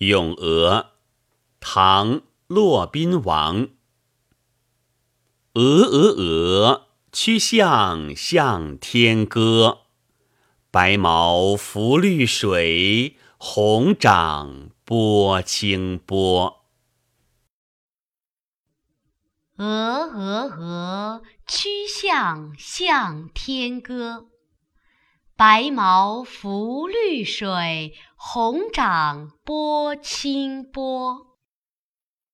[0.00, 0.92] 咏鹅，
[1.60, 3.68] 唐·骆宾王。
[5.52, 9.80] 鹅鹅鹅，曲项向天歌。
[10.70, 16.64] 白毛浮绿水，红掌拨清波。
[19.56, 24.29] 鹅鹅鹅，曲项向天歌。
[25.40, 31.29] 白毛浮绿水，红掌拨清波。